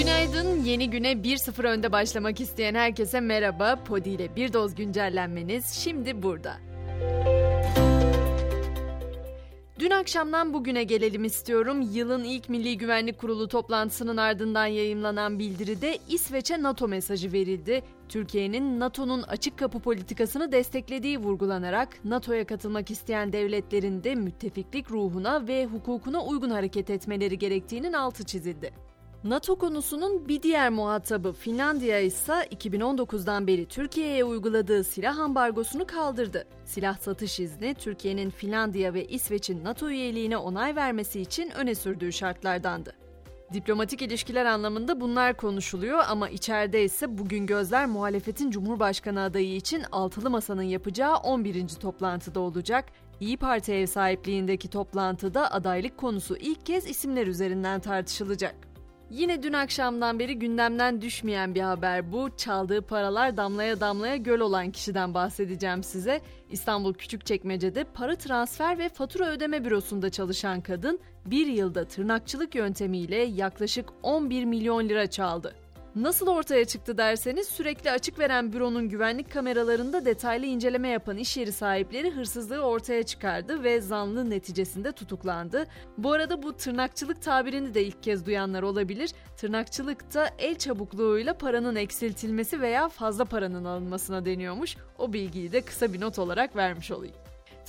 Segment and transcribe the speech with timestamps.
[0.00, 0.64] Günaydın.
[0.64, 3.84] Yeni güne 1-0 önde başlamak isteyen herkese merhaba.
[3.84, 6.56] Podi ile bir doz güncellenmeniz şimdi burada.
[9.78, 11.80] Dün akşamdan bugüne gelelim istiyorum.
[11.92, 17.82] Yılın ilk Milli Güvenlik Kurulu toplantısının ardından yayımlanan bildiride İsveç'e NATO mesajı verildi.
[18.08, 25.66] Türkiye'nin NATO'nun açık kapı politikasını desteklediği vurgulanarak NATO'ya katılmak isteyen devletlerin de müttefiklik ruhuna ve
[25.66, 28.89] hukukuna uygun hareket etmeleri gerektiğinin altı çizildi.
[29.24, 36.46] NATO konusunun bir diğer muhatabı Finlandiya ise 2019'dan beri Türkiye'ye uyguladığı silah ambargosunu kaldırdı.
[36.64, 42.92] Silah satış izni Türkiye'nin Finlandiya ve İsveç'in NATO üyeliğine onay vermesi için öne sürdüğü şartlardandı.
[43.52, 50.30] Diplomatik ilişkiler anlamında bunlar konuşuluyor ama içeride ise bugün gözler muhalefetin Cumhurbaşkanı adayı için altılı
[50.30, 51.68] masanın yapacağı 11.
[51.68, 52.84] toplantıda olacak.
[53.20, 58.69] İyi Parti ev sahipliğindeki toplantıda adaylık konusu ilk kez isimler üzerinden tartışılacak.
[59.10, 62.36] Yine dün akşamdan beri gündemden düşmeyen bir haber bu.
[62.36, 66.20] Çaldığı paralar damlaya damlaya göl olan kişiden bahsedeceğim size.
[66.50, 73.88] İstanbul Küçükçekmece'de para transfer ve fatura ödeme bürosunda çalışan kadın bir yılda tırnakçılık yöntemiyle yaklaşık
[74.02, 75.54] 11 milyon lira çaldı.
[75.96, 81.52] Nasıl ortaya çıktı derseniz sürekli açık veren büronun güvenlik kameralarında detaylı inceleme yapan iş yeri
[81.52, 85.66] sahipleri hırsızlığı ortaya çıkardı ve zanlı neticesinde tutuklandı.
[85.98, 89.10] Bu arada bu tırnakçılık tabirini de ilk kez duyanlar olabilir.
[89.36, 94.76] Tırnakçılıkta el çabukluğuyla paranın eksiltilmesi veya fazla paranın alınmasına deniyormuş.
[94.98, 97.14] O bilgiyi de kısa bir not olarak vermiş olayım.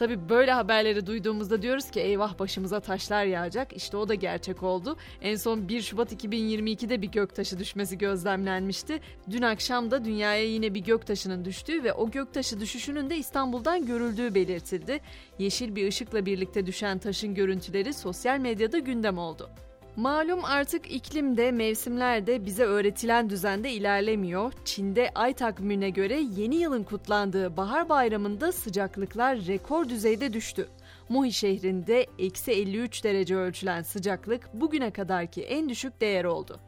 [0.01, 3.73] Tabi böyle haberleri duyduğumuzda diyoruz ki eyvah başımıza taşlar yağacak.
[3.73, 4.97] İşte o da gerçek oldu.
[5.21, 8.99] En son 1 Şubat 2022'de bir göktaşı düşmesi gözlemlenmişti.
[9.29, 14.35] Dün akşam da dünyaya yine bir göktaşının düştüğü ve o göktaşı düşüşünün de İstanbul'dan görüldüğü
[14.35, 14.99] belirtildi.
[15.39, 19.49] Yeşil bir ışıkla birlikte düşen taşın görüntüleri sosyal medyada gündem oldu.
[19.95, 24.53] Malum artık iklim de mevsimler de bize öğretilen düzende ilerlemiyor.
[24.65, 30.69] Çin'de ay takvimine göre yeni yılın kutlandığı bahar bayramında sıcaklıklar rekor düzeyde düştü.
[31.09, 36.59] Muhi şehrinde eksi 53 derece ölçülen sıcaklık bugüne kadarki en düşük değer oldu.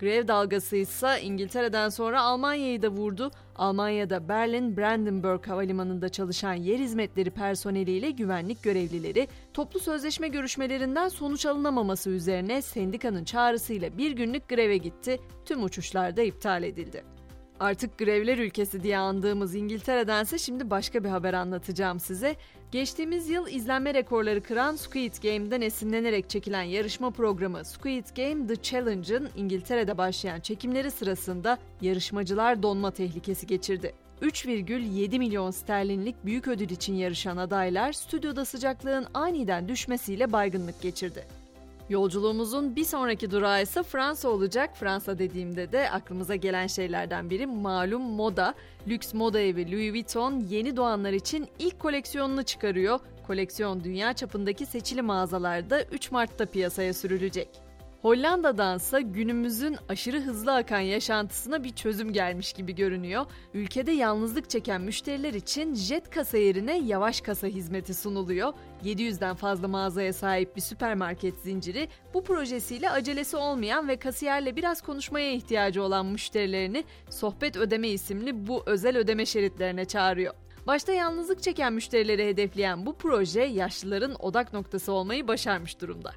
[0.00, 3.30] Grev dalgası ise İngiltere'den sonra Almanya'yı da vurdu.
[3.56, 12.10] Almanya'da Berlin Brandenburg Havalimanı'nda çalışan yer hizmetleri personeliyle güvenlik görevlileri toplu sözleşme görüşmelerinden sonuç alınamaması
[12.10, 15.20] üzerine sendikanın çağrısıyla bir günlük greve gitti.
[15.44, 17.13] Tüm uçuşlar da iptal edildi.
[17.60, 22.36] Artık grevler ülkesi diye andığımız İngiltere'dense şimdi başka bir haber anlatacağım size.
[22.72, 29.28] Geçtiğimiz yıl izlenme rekorları kıran Squid Game'den esinlenerek çekilen yarışma programı Squid Game The Challenge'ın
[29.36, 33.94] İngiltere'de başlayan çekimleri sırasında yarışmacılar donma tehlikesi geçirdi.
[34.22, 41.43] 3,7 milyon sterlinlik büyük ödül için yarışan adaylar stüdyoda sıcaklığın aniden düşmesiyle baygınlık geçirdi.
[41.88, 44.76] Yolculuğumuzun bir sonraki durağı ise Fransa olacak.
[44.76, 48.54] Fransa dediğimde de aklımıza gelen şeylerden biri malum moda.
[48.88, 53.00] Lüks moda evi Louis Vuitton yeni doğanlar için ilk koleksiyonunu çıkarıyor.
[53.26, 57.63] Koleksiyon dünya çapındaki seçili mağazalarda 3 Mart'ta piyasaya sürülecek.
[58.04, 63.26] Hollanda'dansa günümüzün aşırı hızlı akan yaşantısına bir çözüm gelmiş gibi görünüyor.
[63.54, 68.52] Ülkede yalnızlık çeken müşteriler için jet kasa yerine yavaş kasa hizmeti sunuluyor.
[68.84, 75.32] 700'den fazla mağazaya sahip bir süpermarket zinciri bu projesiyle acelesi olmayan ve kasiyerle biraz konuşmaya
[75.32, 80.34] ihtiyacı olan müşterilerini Sohbet Ödeme isimli bu özel ödeme şeritlerine çağırıyor.
[80.66, 86.12] Başta yalnızlık çeken müşterileri hedefleyen bu proje yaşlıların odak noktası olmayı başarmış durumda.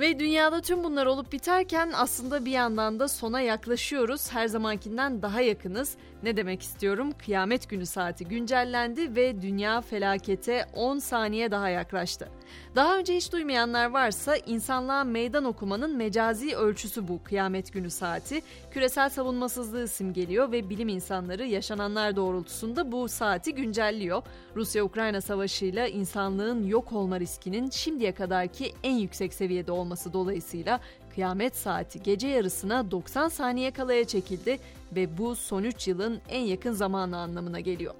[0.00, 4.32] Ve dünyada tüm bunlar olup biterken aslında bir yandan da sona yaklaşıyoruz.
[4.32, 5.96] Her zamankinden daha yakınız.
[6.22, 7.10] Ne demek istiyorum?
[7.24, 12.28] Kıyamet günü saati güncellendi ve dünya felakete 10 saniye daha yaklaştı.
[12.74, 18.42] Daha önce hiç duymayanlar varsa insanlığa meydan okumanın mecazi ölçüsü bu kıyamet günü saati.
[18.70, 24.22] Küresel savunmasızlığı simgeliyor ve bilim insanları yaşananlar doğrultusunda bu saati güncelliyor.
[24.56, 30.80] Rusya-Ukrayna savaşıyla insanlığın yok olma riskinin şimdiye kadarki en yüksek seviyede olması dolayısıyla
[31.14, 34.58] kıyamet saati gece yarısına 90 saniye kalaya çekildi
[34.96, 37.94] ve bu son 3 yılın en yakın zamanı anlamına geliyor.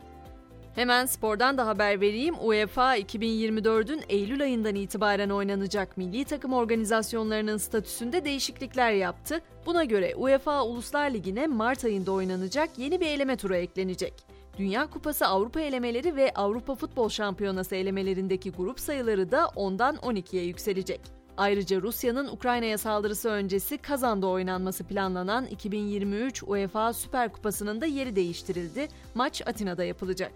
[0.74, 2.34] Hemen spordan da haber vereyim.
[2.40, 9.40] UEFA 2024'ün Eylül ayından itibaren oynanacak milli takım organizasyonlarının statüsünde değişiklikler yaptı.
[9.66, 14.14] Buna göre UEFA Uluslar Ligi'ne Mart ayında oynanacak yeni bir eleme turu eklenecek.
[14.58, 21.00] Dünya Kupası Avrupa elemeleri ve Avrupa Futbol Şampiyonası elemelerindeki grup sayıları da 10'dan 12'ye yükselecek.
[21.36, 28.88] Ayrıca Rusya'nın Ukrayna'ya saldırısı öncesi Kazan'da oynanması planlanan 2023 UEFA Süper Kupası'nın da yeri değiştirildi.
[29.14, 30.32] Maç Atina'da yapılacak.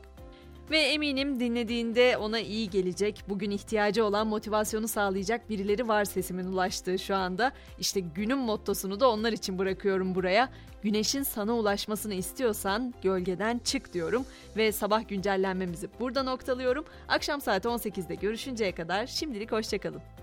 [0.71, 6.99] Ve eminim dinlediğinde ona iyi gelecek, bugün ihtiyacı olan motivasyonu sağlayacak birileri var sesimin ulaştığı
[6.99, 7.53] şu anda.
[7.79, 10.49] İşte günün mottosunu da onlar için bırakıyorum buraya.
[10.83, 14.27] Güneşin sana ulaşmasını istiyorsan gölgeden çık diyorum
[14.57, 16.85] ve sabah güncellenmemizi burada noktalıyorum.
[17.09, 20.16] Akşam saat 18'de görüşünceye kadar şimdilik hoşçakalın.